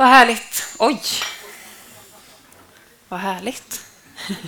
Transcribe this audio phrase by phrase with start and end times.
[0.00, 0.74] Vad härligt.
[0.78, 1.00] Oj!
[3.08, 3.86] Vad härligt.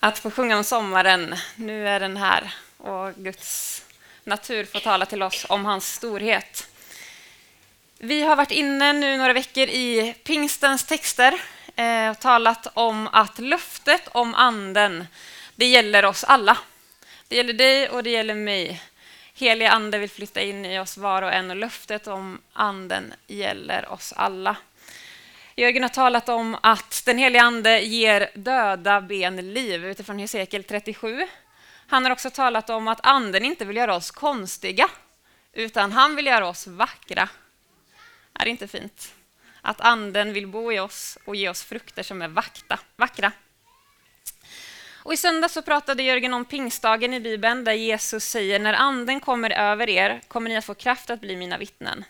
[0.00, 1.36] Att få sjunga om sommaren.
[1.56, 3.82] Nu är den här och Guds
[4.24, 6.68] natur får tala till oss om hans storhet.
[7.98, 11.40] Vi har varit inne nu några veckor i pingstens texter
[11.76, 15.06] eh, och talat om att löftet om anden,
[15.56, 16.58] det gäller oss alla.
[17.28, 18.82] Det gäller dig och det gäller mig.
[19.36, 23.88] Helige Ande vill flytta in i oss var och en och löftet om Anden gäller
[23.88, 24.56] oss alla.
[25.56, 31.26] Jörgen har talat om att den heliga Ande ger döda ben liv utifrån Hesekiel 37.
[31.86, 34.88] Han har också talat om att Anden inte vill göra oss konstiga,
[35.52, 37.28] utan han vill göra oss vackra.
[38.34, 39.14] Är det inte fint?
[39.62, 43.32] Att Anden vill bo i oss och ge oss frukter som är vakta, vackra.
[45.04, 49.20] Och I söndag så pratade Jörgen om pingstdagen i Bibeln där Jesus säger när anden
[49.20, 52.04] kommer över er kommer ni att få kraft att bli mina vittnen.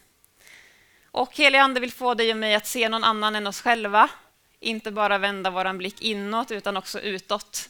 [1.10, 4.08] Och helig ande vill få dig och mig att se någon annan än oss själva,
[4.60, 7.68] inte bara vända vår blick inåt utan också utåt.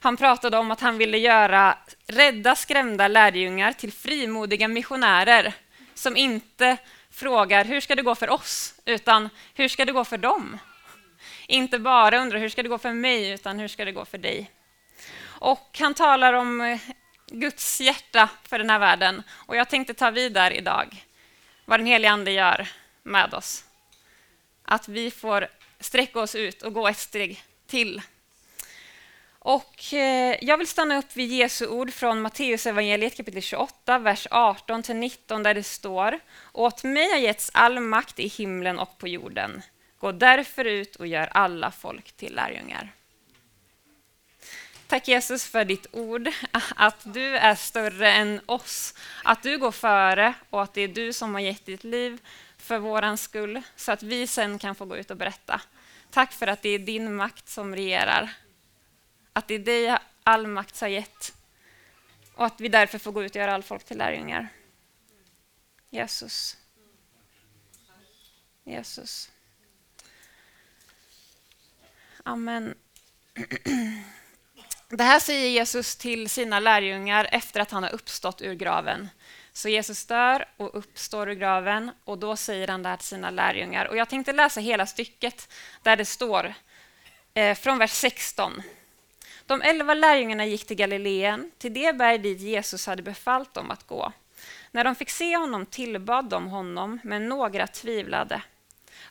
[0.00, 5.54] Han pratade om att han ville göra rädda, skrämda lärjungar till frimodiga missionärer
[5.94, 6.76] som inte
[7.10, 10.58] frågar hur ska det gå för oss, utan hur ska det gå för dem?
[11.46, 14.18] Inte bara undrar hur ska det gå för mig, utan hur ska det gå för
[14.18, 14.50] dig?
[15.40, 16.80] Och han talar om eh,
[17.26, 19.22] Guds hjärta för den här världen.
[19.30, 21.04] Och jag tänkte ta vid där idag,
[21.64, 22.68] vad den helige Ande gör
[23.02, 23.64] med oss.
[24.64, 25.48] Att vi får
[25.80, 28.02] sträcka oss ut och gå ett steg till.
[29.38, 34.26] Och eh, jag vill stanna upp vid Jesu ord från Matteus evangeliet kapitel 28, vers
[34.30, 36.18] 18 19 där det står
[36.52, 39.62] Åt mig har getts all makt i himlen och på jorden.
[39.98, 42.92] Gå därför ut och gör alla folk till lärjungar.
[44.88, 46.28] Tack Jesus för ditt ord,
[46.76, 51.12] att du är större än oss, att du går före och att det är du
[51.12, 52.20] som har gett ditt liv
[52.58, 55.60] för våran skull, så att vi sen kan få gå ut och berätta.
[56.10, 58.32] Tack för att det är din makt som regerar,
[59.32, 61.34] att det är dig all makt har gett
[62.34, 64.48] och att vi därför får gå ut och göra all folk till lärjungar.
[65.90, 66.56] Jesus.
[68.64, 69.30] Jesus.
[72.24, 72.74] Amen.
[74.88, 79.08] Det här säger Jesus till sina lärjungar efter att han har uppstått ur graven.
[79.52, 83.30] Så Jesus dör och uppstår ur graven och då säger han det här till sina
[83.30, 83.86] lärjungar.
[83.86, 85.52] Och jag tänkte läsa hela stycket
[85.82, 86.54] där det står
[87.34, 88.62] eh, från vers 16.
[89.46, 93.86] De elva lärjungarna gick till Galileen, till det berg dit Jesus hade befallt dem att
[93.86, 94.12] gå.
[94.70, 98.42] När de fick se honom tillbad de honom, men några tvivlade.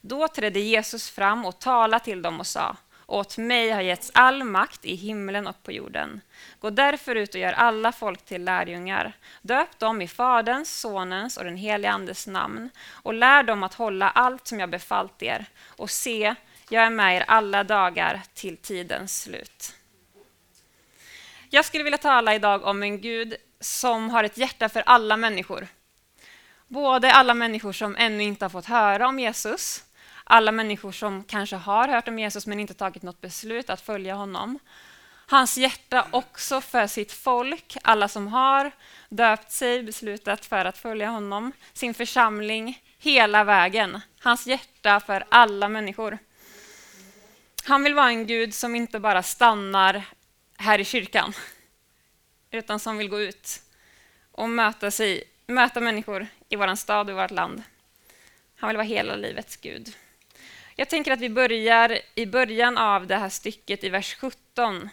[0.01, 4.43] Då trädde Jesus fram och talade till dem och sa åt mig har getts all
[4.43, 6.21] makt i himlen och på jorden.
[6.59, 9.13] Gå därför ut och gör alla folk till lärjungar.
[9.41, 14.09] Döp dem i Faderns, Sonens och den helige Andes namn och lär dem att hålla
[14.09, 15.45] allt som jag befallt er.
[15.67, 16.35] Och se,
[16.69, 19.73] jag är med er alla dagar till tidens slut.
[21.49, 25.67] Jag skulle vilja tala idag om en Gud som har ett hjärta för alla människor.
[26.67, 29.84] Både alla människor som ännu inte har fått höra om Jesus
[30.27, 34.15] alla människor som kanske har hört om Jesus men inte tagit något beslut att följa
[34.15, 34.59] honom.
[35.27, 38.71] Hans hjärta också för sitt folk, alla som har
[39.09, 44.01] döpt sig, beslutat för att följa honom, sin församling, hela vägen.
[44.19, 46.17] Hans hjärta för alla människor.
[47.65, 50.03] Han vill vara en Gud som inte bara stannar
[50.57, 51.33] här i kyrkan,
[52.51, 53.61] utan som vill gå ut
[54.31, 57.63] och möta, sig, möta människor i vår stad och vårt land.
[58.55, 59.95] Han vill vara hela livets Gud.
[60.77, 64.89] Jag tänker att vi börjar i början av det här stycket i vers 17.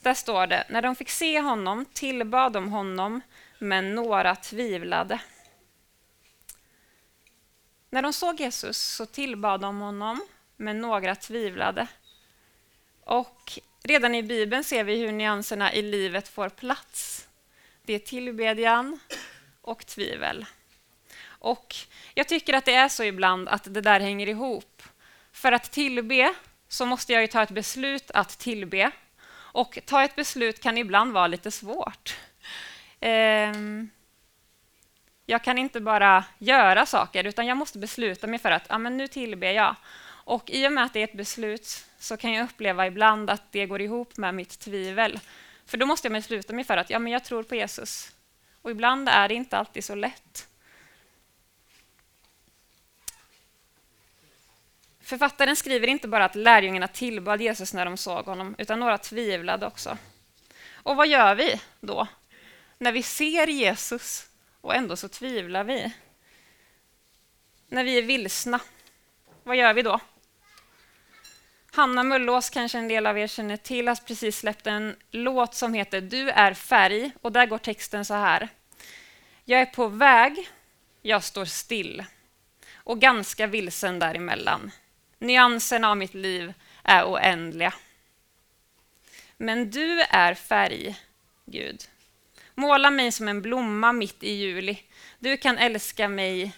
[0.00, 3.20] Där står det, när de fick se honom tillbad de honom,
[3.58, 5.20] men några tvivlade.
[7.90, 11.86] När de såg Jesus så tillbad de honom, men några tvivlade.
[13.04, 17.28] Och redan i Bibeln ser vi hur nyanserna i livet får plats.
[17.82, 19.00] Det är tillbedjan
[19.60, 20.46] och tvivel.
[21.24, 21.74] Och
[22.14, 24.82] jag tycker att det är så ibland att det där hänger ihop.
[25.32, 26.34] För att tillbe
[26.68, 28.90] så måste jag ju ta ett beslut att tillbe.
[29.34, 32.16] Och ta ett beslut kan ibland vara lite svårt.
[33.00, 33.90] Um,
[35.26, 38.96] jag kan inte bara göra saker, utan jag måste besluta mig för att ah, men
[38.96, 39.76] nu tillber jag.
[40.24, 43.52] Och i och med att det är ett beslut så kan jag uppleva ibland att
[43.52, 45.20] det går ihop med mitt tvivel.
[45.66, 48.12] För då måste jag besluta mig för att ja, men jag tror på Jesus.
[48.62, 50.48] Och ibland är det inte alltid så lätt.
[55.12, 59.66] Författaren skriver inte bara att lärjungarna tillbad Jesus när de såg honom, utan några tvivlade
[59.66, 59.98] också.
[60.72, 62.06] Och vad gör vi då?
[62.78, 64.26] När vi ser Jesus
[64.60, 65.92] och ändå så tvivlar vi.
[67.68, 68.60] när vi är vilsna,
[69.42, 70.00] vad gör vi då?
[71.72, 75.74] Hanna Mullås kanske en del av er känner till, har precis släppt en låt som
[75.74, 78.48] heter Du är färg och där går texten så här.
[79.44, 80.50] Jag är på väg,
[81.02, 82.04] jag står still
[82.74, 84.72] och ganska vilsen däremellan.
[85.22, 86.52] Nyanserna av mitt liv
[86.84, 87.74] är oändliga.
[89.36, 90.98] Men du är färg,
[91.46, 91.82] Gud.
[92.54, 94.82] Måla mig som en blomma mitt i juli.
[95.18, 96.52] Du kan älska mig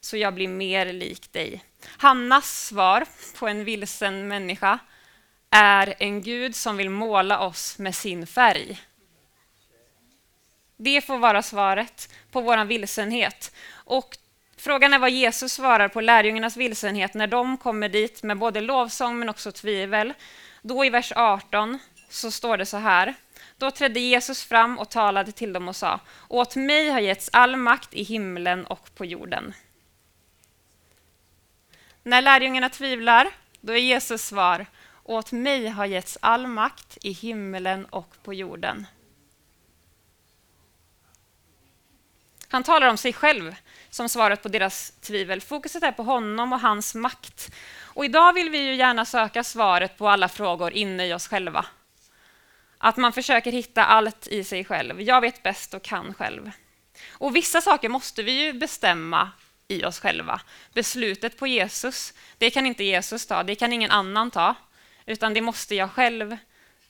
[0.00, 1.64] så jag blir mer lik dig.
[1.96, 3.06] Hannas svar
[3.38, 4.78] på en vilsen människa
[5.50, 8.80] är en Gud som vill måla oss med sin färg.
[10.76, 13.54] Det får vara svaret på vår vilsenhet.
[13.70, 14.18] Och
[14.58, 19.18] frågan är vad Jesus svarar på lärjungarnas vilsenhet när de kommer dit med både lovsång
[19.18, 20.14] men också tvivel.
[20.62, 21.78] Då i vers 18
[22.08, 23.14] så står det så här.
[23.56, 27.56] Då trädde Jesus fram och talade till dem och sa, åt mig har getts all
[27.56, 29.54] makt i himlen och på jorden.
[32.02, 33.30] När lärjungarna tvivlar,
[33.60, 34.66] då är Jesus svar,
[35.04, 38.86] åt mig har getts all makt i himlen och på jorden.
[42.48, 43.56] Han talar om sig själv
[43.90, 45.40] som svaret på deras tvivel.
[45.40, 47.54] Fokuset är på honom och hans makt.
[47.80, 51.66] Och idag vill vi ju gärna söka svaret på alla frågor inne i oss själva.
[52.78, 55.00] Att man försöker hitta allt i sig själv.
[55.00, 56.50] Jag vet bäst och kan själv.
[57.10, 59.30] Och vissa saker måste vi ju bestämma
[59.68, 60.40] i oss själva.
[60.72, 64.54] Beslutet på Jesus, det kan inte Jesus ta, det kan ingen annan ta,
[65.06, 66.36] utan det måste jag själv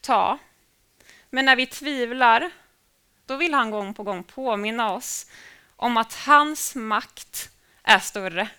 [0.01, 0.37] ta.
[1.29, 2.51] Men när vi tvivlar,
[3.25, 5.25] då vill han gång på gång påminna oss
[5.81, 7.49] om att hans makt
[7.83, 8.49] är större.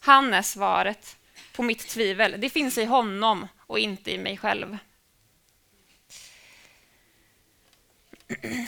[0.00, 1.16] Han är svaret
[1.52, 2.40] på mitt tvivel.
[2.40, 4.78] Det finns i honom och inte i mig själv.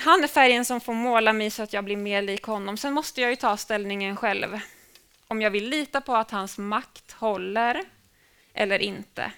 [0.00, 2.76] Han är färgen som får måla mig så att jag blir mer lik honom.
[2.76, 4.60] Sen måste jag ju ta ställningen själv.
[5.28, 7.84] Om jag vill lita på att hans makt håller
[8.52, 9.32] eller inte.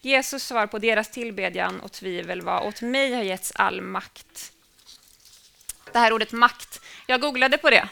[0.00, 4.52] Jesus svar på deras tillbedjan och tvivel var åt mig har getts all makt.
[5.92, 7.88] Det här ordet makt, jag googlade på det,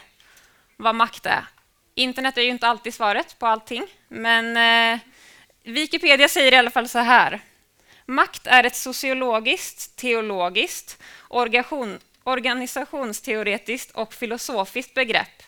[0.77, 1.45] vad makt är.
[1.95, 4.99] Internet är ju inte alltid svaret på allting, men eh,
[5.63, 7.41] Wikipedia säger i alla fall så här.
[8.05, 11.01] Makt är ett sociologiskt, teologiskt,
[12.23, 15.43] organisationsteoretiskt och filosofiskt begrepp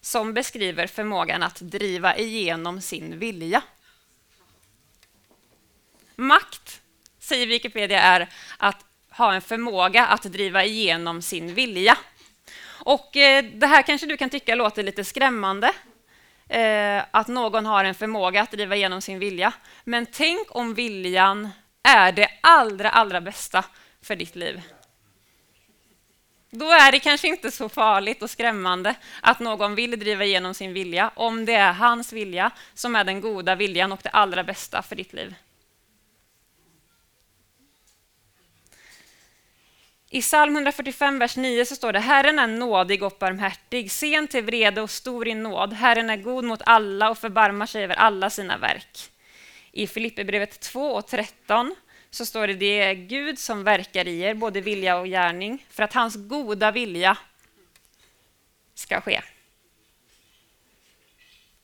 [0.00, 3.62] som beskriver förmågan att driva igenom sin vilja.
[6.16, 6.80] Makt,
[7.18, 11.98] säger Wikipedia, är att ha en förmåga att driva igenom sin vilja.
[12.88, 15.72] Och eh, Det här kanske du kan tycka låter lite skrämmande,
[16.48, 19.52] eh, att någon har en förmåga att driva igenom sin vilja.
[19.84, 21.48] Men tänk om viljan
[21.82, 23.64] är det allra, allra bästa
[24.02, 24.62] för ditt liv.
[26.50, 30.72] Då är det kanske inte så farligt och skrämmande att någon vill driva igenom sin
[30.72, 34.82] vilja, om det är hans vilja som är den goda viljan och det allra bästa
[34.82, 35.34] för ditt liv.
[40.10, 44.44] I psalm 145, vers 9 så står det Herren är nådig och barmhärtig, sen till
[44.44, 45.72] vrede och stor i nåd.
[45.72, 49.10] Herren är god mot alla och förbarmar sig över alla sina verk.
[49.72, 51.74] I Filipperbrevet 2 och 13
[52.10, 55.82] så står det det är Gud som verkar i er, både vilja och gärning, för
[55.82, 57.18] att hans goda vilja
[58.74, 59.22] ska ske.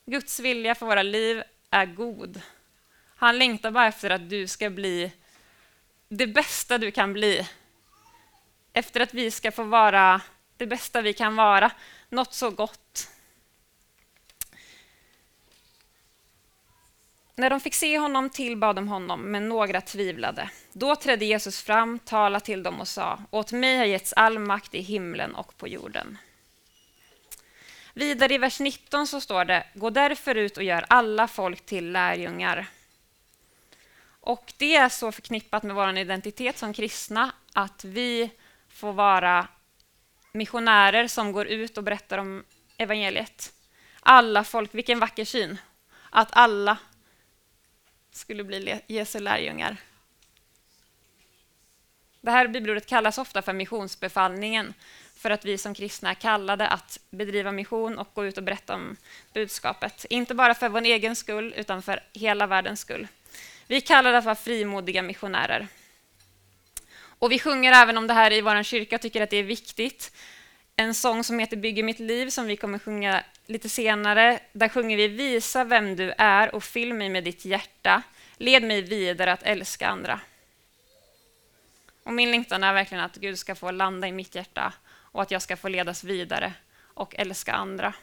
[0.07, 2.41] Guds vilja för våra liv är god.
[3.17, 5.13] Han längtar bara efter att du ska bli
[6.09, 7.49] det bästa du kan bli.
[8.77, 10.21] Efter att vi ska få vara
[10.57, 11.71] det bästa vi kan vara,
[12.09, 13.09] något så gott
[17.37, 20.51] När de fick se honom tillbad de honom, men några tvivlade.
[20.73, 24.75] Då trädde Jesus fram, talade till dem och sa, åt mig har getts all makt
[24.75, 26.19] i himlen och på jorden.
[27.95, 31.93] Vidare i vers 19 så står det, gå därför ut och gör alla folk till
[31.93, 32.67] lärjungar.
[34.21, 38.31] Och det är så förknippat med vår identitet som kristna, att vi
[38.75, 39.49] får vara
[40.33, 42.45] missionärer som går ut och berättar om
[42.77, 43.53] evangeliet.
[44.01, 45.59] Alla folk, vilken vacker syn!
[46.11, 46.79] Att alla
[48.13, 49.77] skulle bli Jesu lärjungar.
[52.21, 54.75] Det här bibelordet kallas ofta för missionsbefallningen
[55.17, 58.75] för att vi som kristna är kallade att bedriva mission och gå ut och berätta
[58.75, 58.97] om
[59.33, 60.07] budskapet.
[60.11, 63.09] Inte bara för vår egen skull, utan för hela världens skull.
[63.67, 65.69] Vi kallar det att vara frimodiga missionärer.
[67.25, 69.43] Och vi sjunger även om det här i vår kyrka och tycker att det är
[69.43, 70.13] viktigt.
[70.77, 74.97] En sång som heter Bygger mitt liv som vi kommer sjunga lite senare, där sjunger
[74.97, 78.03] vi Visa vem du är och fyll mig med ditt hjärta.
[78.37, 80.21] Led mig vidare att älska andra.
[82.03, 85.31] Och min längtan är verkligen att Gud ska få landa i mitt hjärta och att
[85.31, 87.95] jag ska få ledas vidare och älska andra.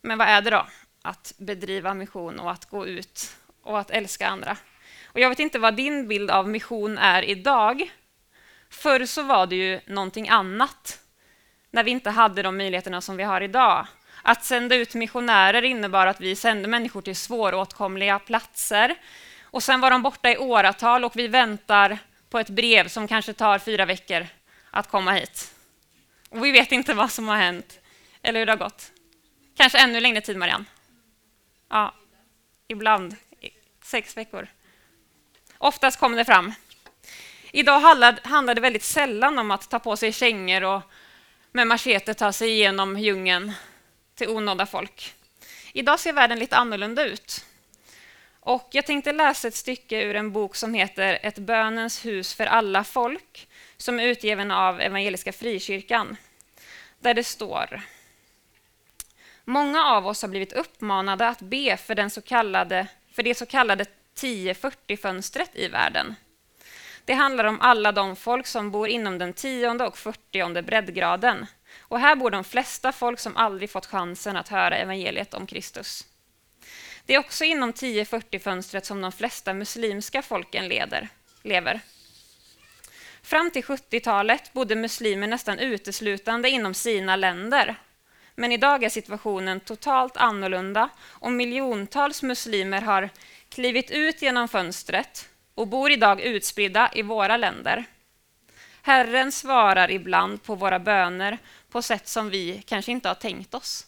[0.00, 0.66] Men vad är det då?
[1.02, 4.56] Att bedriva mission och att gå ut och att älska andra.
[5.12, 7.90] Och jag vet inte vad din bild av mission är idag.
[8.70, 10.98] Förr så var det ju någonting annat,
[11.70, 13.86] när vi inte hade de möjligheterna som vi har idag.
[14.22, 18.94] Att sända ut missionärer innebar att vi sände människor till svåråtkomliga platser.
[19.42, 21.98] Och sen var de borta i åratal och vi väntar
[22.30, 24.26] på ett brev som kanske tar fyra veckor
[24.70, 25.54] att komma hit.
[26.28, 27.80] Och vi vet inte vad som har hänt
[28.22, 28.92] eller hur det har gått.
[29.56, 30.64] Kanske ännu längre tid, Marianne?
[31.68, 31.94] Ja,
[32.68, 33.16] ibland
[33.82, 34.48] sex veckor.
[35.62, 36.52] Oftast kom det fram.
[37.52, 40.82] Idag handlar det väldigt sällan om att ta på sig kängor och
[41.52, 43.52] med machete ta sig igenom djungeln
[44.14, 45.14] till onådda folk.
[45.72, 47.44] Idag ser världen lite annorlunda ut.
[48.40, 52.46] Och jag tänkte läsa ett stycke ur en bok som heter Ett bönens hus för
[52.46, 56.16] alla folk, som är utgiven av Evangeliska Frikyrkan,
[57.00, 57.82] där det står
[59.44, 63.46] Många av oss har blivit uppmanade att be för, den så kallade, för det så
[63.46, 63.86] kallade
[64.22, 66.14] 1040-fönstret i världen.
[67.04, 71.46] Det handlar om alla de folk som bor inom den tionde och fyrtionde breddgraden.
[71.78, 76.06] Och här bor de flesta folk som aldrig fått chansen att höra evangeliet om Kristus.
[77.06, 81.08] Det är också inom 1040-fönstret som de flesta muslimska folken leder,
[81.42, 81.80] lever.
[83.22, 87.76] Fram till 70-talet bodde muslimer nästan uteslutande inom sina länder.
[88.34, 93.10] Men idag är situationen totalt annorlunda och miljontals muslimer har
[93.50, 97.84] klivit ut genom fönstret och bor idag utspridda i våra länder.
[98.82, 101.38] Herren svarar ibland på våra böner
[101.70, 103.86] på sätt som vi kanske inte har tänkt oss.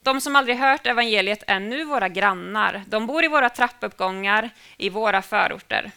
[0.00, 2.84] De som aldrig hört evangeliet är nu våra grannar.
[2.86, 5.90] De bor i våra trappuppgångar, i våra förorter.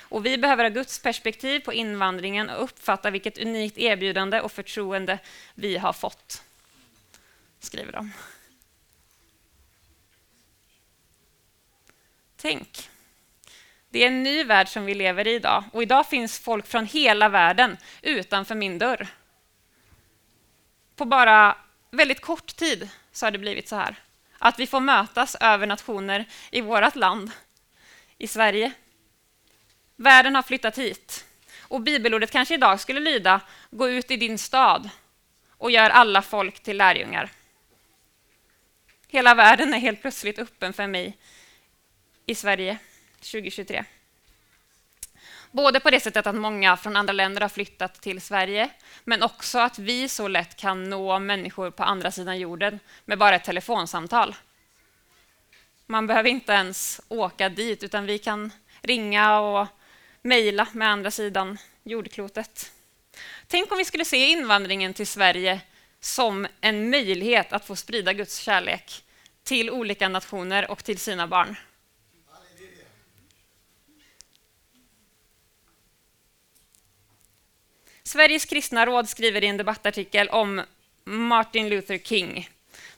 [0.00, 5.18] Och vi behöver ha Guds perspektiv på invandringen och uppfatta vilket unikt erbjudande och förtroende
[5.54, 6.42] vi har fått,
[7.60, 8.12] skriver de.
[12.46, 12.90] Tänk,
[13.90, 16.86] det är en ny värld som vi lever i idag och idag finns folk från
[16.86, 19.06] hela världen utanför min dörr.
[20.96, 21.56] På bara
[21.90, 23.96] väldigt kort tid så har det blivit så här.
[24.38, 27.30] Att vi får mötas över nationer i vårt land,
[28.18, 28.72] i Sverige.
[29.96, 31.24] Världen har flyttat hit.
[31.60, 34.90] Och bibelordet kanske idag skulle lyda Gå ut i din stad
[35.50, 37.30] och gör alla folk till lärjungar.
[39.08, 41.16] Hela världen är helt plötsligt öppen för mig
[42.26, 42.78] i Sverige
[43.20, 43.84] 2023.
[45.50, 48.70] Både på det sättet att många från andra länder har flyttat till Sverige,
[49.04, 53.36] men också att vi så lätt kan nå människor på andra sidan jorden med bara
[53.36, 54.34] ett telefonsamtal.
[55.86, 58.52] Man behöver inte ens åka dit, utan vi kan
[58.82, 59.66] ringa och
[60.22, 62.72] mejla med andra sidan jordklotet.
[63.46, 65.60] Tänk om vi skulle se invandringen till Sverige
[66.00, 69.04] som en möjlighet att få sprida Guds kärlek
[69.42, 71.56] till olika nationer och till sina barn.
[78.14, 80.62] Sveriges kristna råd skriver i en debattartikel om
[81.04, 82.48] Martin Luther King.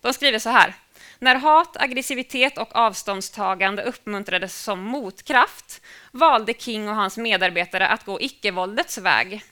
[0.00, 0.74] De skriver så här.
[1.18, 5.80] När hat, aggressivitet och avståndstagande uppmuntrades som motkraft
[6.10, 9.44] valde King och hans medarbetare att gå icke-våldets väg.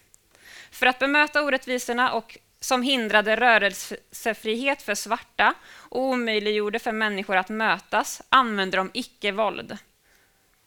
[0.70, 7.48] För att bemöta orättvisorna och som hindrade rörelsefrihet för svarta och omöjliggjorde för människor att
[7.48, 9.78] mötas använde de icke-våld.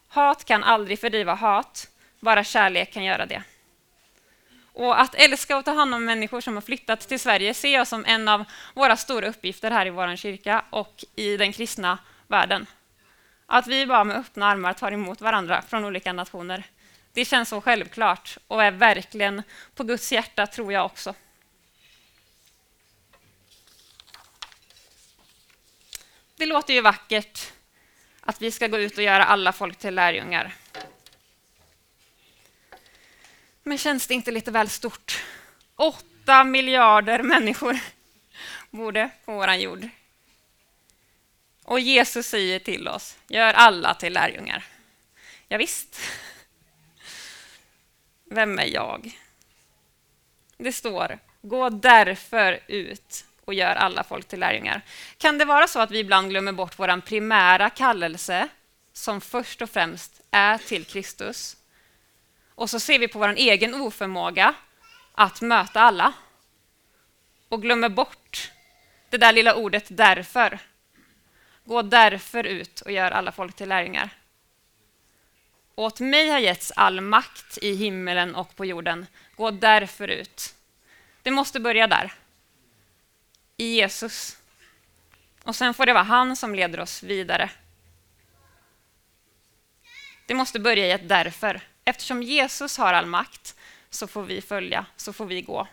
[0.08, 1.88] Hat kan aldrig fördriva hat,
[2.20, 3.42] bara kärlek kan göra det.
[4.78, 7.88] Och att älska och ta hand om människor som har flyttat till Sverige ser jag
[7.88, 8.44] som en av
[8.74, 12.66] våra stora uppgifter här i vår kyrka och i den kristna världen.
[13.46, 16.64] Att vi bara med öppna armar tar emot varandra från olika nationer.
[17.12, 19.42] Det känns så självklart och är verkligen
[19.74, 21.14] på Guds hjärta, tror jag också.
[26.36, 27.52] Det låter ju vackert
[28.20, 30.54] att vi ska gå ut och göra alla folk till lärjungar.
[33.68, 35.24] Men känns det inte lite väl stort?
[35.76, 37.78] Åtta miljarder människor
[38.70, 39.88] bor det på vår jord.
[41.64, 44.64] Och Jesus säger till oss, gör alla till lärjungar.
[45.48, 46.00] Ja, visst.
[48.24, 49.18] Vem är jag?
[50.56, 54.82] Det står, gå därför ut och gör alla folk till lärjungar.
[55.18, 58.48] Kan det vara så att vi ibland glömmer bort vår primära kallelse
[58.92, 61.57] som först och främst är till Kristus
[62.58, 64.54] och så ser vi på vår egen oförmåga
[65.12, 66.12] att möta alla
[67.48, 68.50] och glömmer bort
[69.10, 70.58] det där lilla ordet därför.
[71.64, 74.10] Gå därför ut och gör alla folk till lärjungar.
[75.74, 79.06] åt mig har getts all makt i himmelen och på jorden.
[79.36, 80.54] Gå därför ut.
[81.22, 82.12] Det måste börja där.
[83.56, 84.38] i Jesus.
[85.44, 87.50] Och sen får det vara han som leder oss vidare.
[90.26, 91.60] Det måste börja i ett därför.
[91.88, 93.56] Eftersom Jesus har all makt
[93.90, 95.68] så får vi följa, så får vi gå.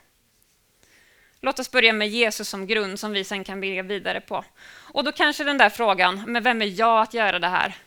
[1.41, 4.45] Låt oss börja med Jesus som grund som vi sen kan bygga vidare på.
[4.65, 7.77] Och då kanske den där frågan, men vem är jag att göra det här?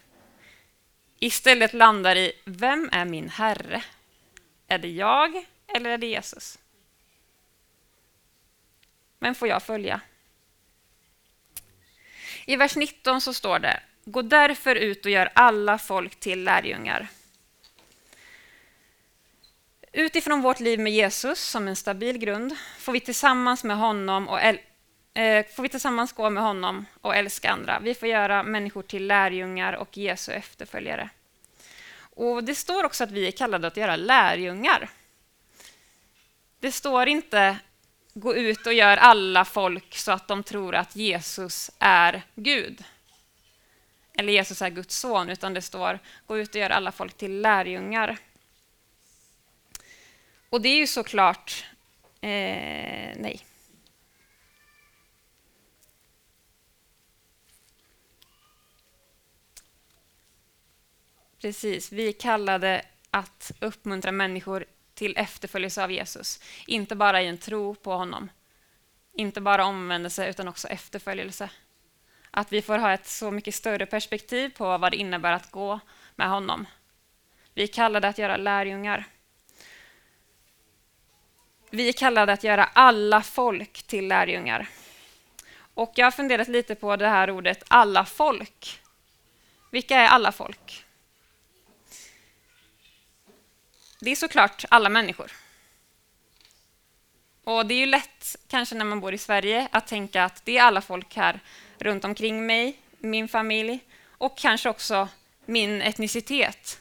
[1.19, 3.83] Istället landar i, vem är min Herre?
[4.67, 6.59] Är det jag eller är det Jesus?
[9.19, 10.01] Vem får jag följa?
[12.45, 17.09] I vers 19 så står det, gå därför ut och gör alla folk till lärjungar.
[19.93, 24.41] Utifrån vårt liv med Jesus som en stabil grund får vi tillsammans med honom och
[24.41, 27.79] eh, får vi tillsammans gå med honom och älska andra.
[27.79, 31.11] Vi får göra människor till lärjungar och Jesu efterföljare.
[31.99, 34.91] Och Det står också att vi är kallade att göra lärjungar.
[36.61, 37.59] Det står inte
[38.15, 42.85] gå ut och gör alla folk så att de tror att Jesus är Gud.
[44.15, 47.41] Eller Jesus är Guds son, utan det står gå ut och gör alla folk till
[47.41, 48.19] lärjungar.
[50.51, 51.65] Och det är ju såklart
[52.21, 53.45] eh, nej.
[61.41, 64.65] Precis, vi är kallade att uppmuntra människor
[64.95, 66.43] till efterföljelse av Jesus.
[66.67, 68.31] Inte bara i en tro på honom.
[69.13, 71.51] Inte bara omvändelse, utan också efterföljelse.
[72.31, 75.81] Att vi får ha ett så mycket större perspektiv på vad det innebär att gå
[76.17, 76.67] med honom.
[77.55, 79.07] Vi är kallade att göra lärjungar.
[81.71, 84.69] Vi är kallade att göra alla folk till lärjungar.
[85.75, 88.81] Och jag har funderat lite på det här ordet alla folk.
[89.71, 90.85] Vilka är alla folk?
[94.01, 95.33] Det är såklart alla människor.
[97.45, 100.59] Och det är ju lätt, kanske när man bor i Sverige, att tänka att det
[100.59, 101.41] är alla folk här
[101.79, 105.09] runt omkring mig, min familj och kanske också
[105.45, 106.81] min etnicitet.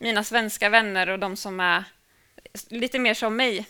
[0.00, 1.84] Mina svenska vänner och de som är
[2.68, 3.66] lite mer som mig.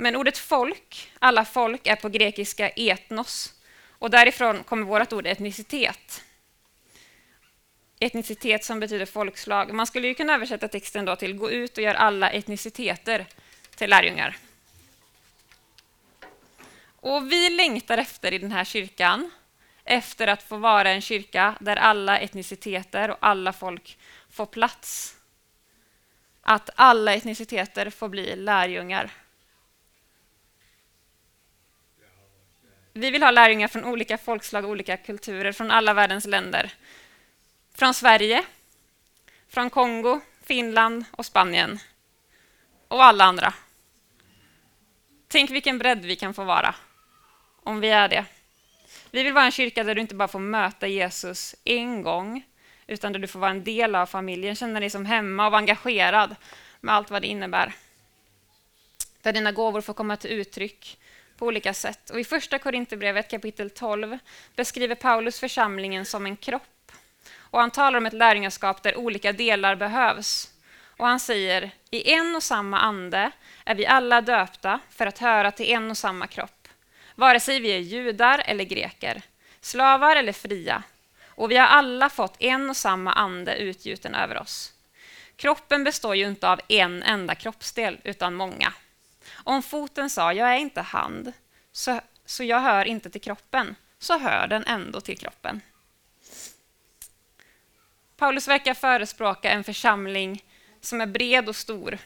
[0.00, 3.54] Men ordet folk, alla folk, är på grekiska etnos
[3.88, 6.24] och därifrån kommer vårt ord etnicitet
[8.00, 9.72] etnicitet som betyder folkslag.
[9.72, 13.26] Man skulle ju kunna översätta texten då till gå ut och gör alla etniciteter
[13.76, 14.36] till lärjungar.
[17.00, 19.30] Och vi längtar efter i den här kyrkan,
[19.84, 23.98] efter att få vara en kyrka där alla etniciteter och alla folk
[24.30, 25.16] får plats.
[26.40, 29.10] Att alla etniciteter får bli lärjungar.
[32.98, 36.72] Vi vill ha lärjungar från olika folkslag och olika kulturer, från alla världens länder.
[37.74, 38.44] Från Sverige,
[39.48, 41.78] från Kongo, Finland och Spanien.
[42.88, 43.54] Och alla andra.
[45.28, 46.74] Tänk vilken bredd vi kan få vara,
[47.62, 48.24] om vi är det.
[49.10, 52.46] Vi vill vara en kyrka där du inte bara får möta Jesus en gång,
[52.86, 55.60] utan där du får vara en del av familjen, känna dig som hemma och vara
[55.60, 56.36] engagerad
[56.80, 57.72] med allt vad det innebär.
[59.22, 60.98] Där dina gåvor får komma till uttryck
[61.38, 62.10] på olika sätt.
[62.10, 64.18] Och I första Korinthierbrevet kapitel 12
[64.56, 66.62] beskriver Paulus församlingen som en kropp
[67.50, 70.52] och han talar om ett lärjungaskap där olika delar behövs.
[70.96, 73.30] Och han säger, i en och samma ande
[73.64, 76.68] är vi alla döpta för att höra till en och samma kropp.
[77.14, 79.22] Vare sig vi är judar eller greker,
[79.60, 80.82] slavar eller fria.
[81.26, 84.72] Och vi har alla fått en och samma ande utgjuten över oss.
[85.36, 88.72] Kroppen består ju inte av en enda kroppsdel, utan många.
[89.34, 91.32] Om foten sa, jag är inte hand,
[91.72, 95.60] så, så jag hör inte till kroppen, så hör den ändå till kroppen.
[98.16, 100.44] Paulus verkar förespråka en församling
[100.80, 101.98] som är bred och stor.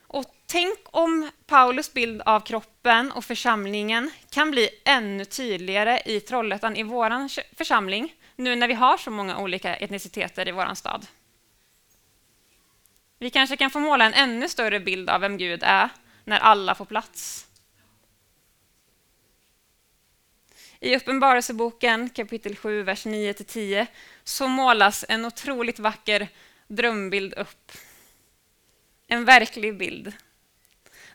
[0.00, 6.76] Och tänk om Paulus bild av kroppen och församlingen kan bli ännu tydligare i Trollhättan,
[6.76, 11.06] i vår församling, nu när vi har så många olika etniciteter i vår stad.
[13.18, 15.88] Vi kanske kan få måla en ännu större bild av vem Gud är
[16.26, 17.46] när alla får plats.
[20.80, 23.86] I Uppenbarelseboken kapitel 7, vers 9-10
[24.24, 26.28] så målas en otroligt vacker
[26.68, 27.72] drömbild upp.
[29.06, 30.12] En verklig bild.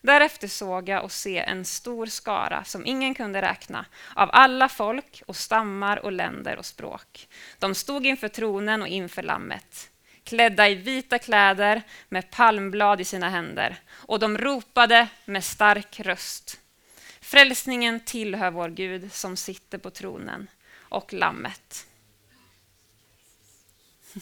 [0.01, 5.23] Därefter såg jag och se en stor skara som ingen kunde räkna av alla folk
[5.27, 7.27] och stammar och länder och språk.
[7.59, 9.90] De stod inför tronen och inför Lammet
[10.31, 16.59] klädda i vita kläder med palmblad i sina händer och de ropade med stark röst.
[17.21, 20.47] Frälsningen tillhör vår Gud som sitter på tronen
[20.79, 21.87] och Lammet.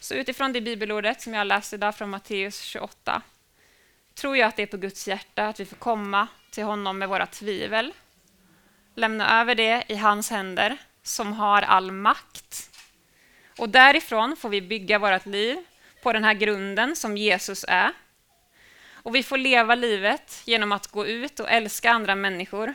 [0.00, 3.22] Så utifrån det bibelordet som jag läste idag från Matteus 28
[4.14, 7.08] tror jag att det är på Guds hjärta att vi får komma till honom med
[7.08, 7.92] våra tvivel,
[8.94, 10.78] lämna över det i hans händer
[11.10, 12.70] som har all makt.
[13.58, 15.58] Och därifrån får vi bygga vårt liv
[16.02, 17.92] på den här grunden som Jesus är.
[18.92, 22.74] Och vi får leva livet genom att gå ut och älska andra människor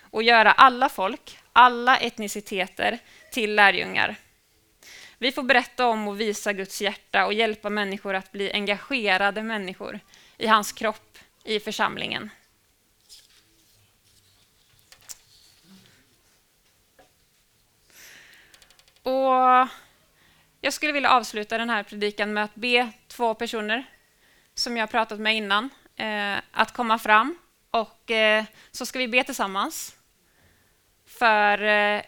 [0.00, 2.98] och göra alla folk, alla etniciteter
[3.32, 4.16] till lärjungar.
[5.18, 10.00] Vi får berätta om och visa Guds hjärta och hjälpa människor att bli engagerade människor
[10.38, 12.30] i hans kropp i församlingen.
[19.02, 19.68] Och
[20.60, 23.84] jag skulle vilja avsluta den här predikan med att be två personer
[24.54, 27.38] som jag pratat med innan eh, att komma fram
[27.70, 29.96] och eh, så ska vi be tillsammans
[31.06, 32.02] för eh,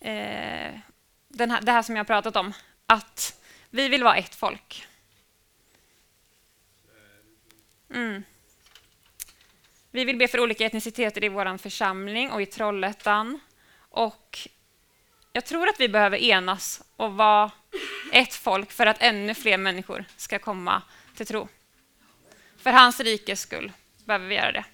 [0.00, 0.74] eh
[1.28, 2.52] den här, det här som jag pratat om,
[2.86, 4.86] att vi vill vara ett folk.
[7.94, 8.24] Mm.
[9.90, 13.40] Vi vill be för olika etniciteter i vår församling och i Trollhättan.
[13.78, 14.48] Och
[15.36, 17.50] jag tror att vi behöver enas och vara
[18.12, 20.82] ett folk för att ännu fler människor ska komma
[21.14, 21.48] till tro.
[22.56, 23.72] För hans rikes skull
[24.04, 24.64] behöver vi göra det.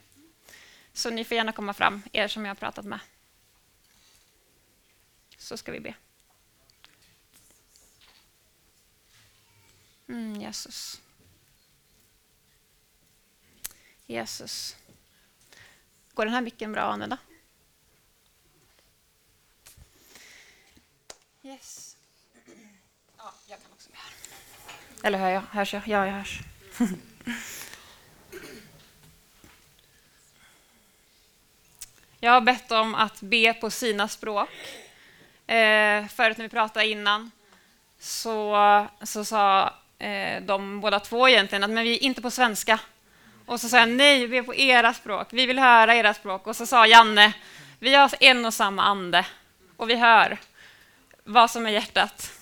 [0.92, 2.98] Så ni får gärna komma fram, er som jag har pratat med.
[5.36, 5.94] Så ska vi be.
[10.08, 11.00] Mm, Jesus.
[14.06, 14.76] Jesus.
[16.14, 17.18] Går den här micken bra att använda?
[21.52, 21.96] Yes.
[23.18, 24.12] Ja, jag kan också med här.
[25.06, 25.42] Eller hör jag?
[25.50, 25.82] Hörs jag?
[25.86, 26.40] Ja, jag hörs.
[32.20, 34.50] Jag har bett om att be på sina språk.
[35.46, 37.30] Eh, förut när vi pratade innan
[37.98, 42.80] så, så sa eh, de båda två egentligen att men vi är inte på svenska.
[43.46, 45.28] Och så sa jag nej, vi är på era språk.
[45.30, 46.46] Vi vill höra era språk.
[46.46, 47.32] Och så sa Janne,
[47.78, 49.26] vi har en och samma ande
[49.76, 50.38] och vi hör
[51.24, 52.32] vad som är hjärtat.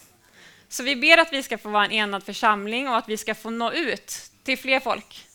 [0.68, 3.34] Så vi ber att vi ska få vara en enad församling och att vi ska
[3.34, 5.26] få nå ut till fler folk.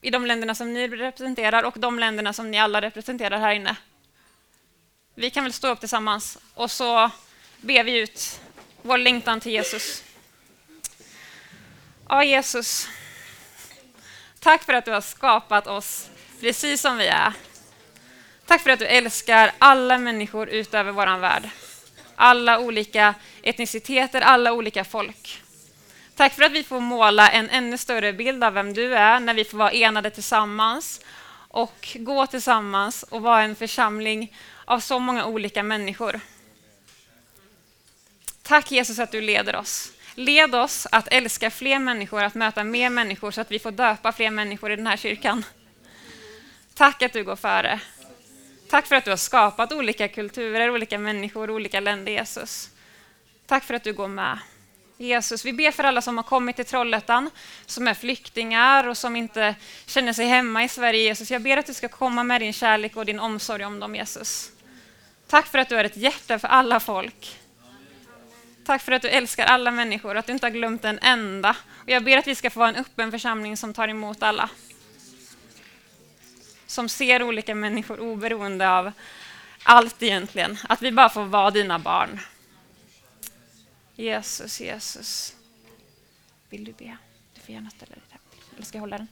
[0.00, 3.76] I de länderna som ni representerar och de länderna som ni alla representerar här inne.
[5.14, 7.10] Vi kan väl stå upp tillsammans och så
[7.60, 8.40] ber vi ut
[8.82, 10.04] vår längtan till Jesus.
[12.08, 12.88] Ja, Jesus.
[14.40, 17.32] Tack för att du har skapat oss precis som vi är.
[18.46, 21.50] Tack för att du älskar alla människor utöver vår värld.
[22.22, 25.42] Alla olika etniciteter, alla olika folk.
[26.16, 29.34] Tack för att vi får måla en ännu större bild av vem du är när
[29.34, 31.00] vi får vara enade tillsammans
[31.48, 36.20] och gå tillsammans och vara en församling av så många olika människor.
[38.42, 39.92] Tack Jesus att du leder oss.
[40.14, 44.12] Led oss att älska fler människor, att möta mer människor så att vi får döpa
[44.12, 45.44] fler människor i den här kyrkan.
[46.74, 47.80] Tack att du går före.
[48.70, 52.70] Tack för att du har skapat olika kulturer, olika människor, olika länder, Jesus.
[53.46, 54.38] Tack för att du går med.
[54.98, 57.30] Jesus, vi ber för alla som har kommit till Trollhättan,
[57.66, 59.54] som är flyktingar och som inte
[59.86, 61.30] känner sig hemma i Sverige, Jesus.
[61.30, 64.50] Jag ber att du ska komma med din kärlek och din omsorg om dem, Jesus.
[65.26, 67.38] Tack för att du är ett hjärta för alla folk.
[68.64, 71.56] Tack för att du älskar alla människor, och att du inte har glömt en enda.
[71.68, 74.50] Och jag ber att vi ska få vara en öppen församling som tar emot alla.
[76.70, 78.92] Som ser olika människor oberoende av
[79.62, 80.58] allt egentligen.
[80.68, 82.20] Att vi bara får vara dina barn.
[83.94, 85.36] Jesus, Jesus.
[86.50, 86.96] Vill du be?
[87.34, 88.18] Du får gärna ställa dig där.
[88.54, 89.08] Eller ska jag hålla den?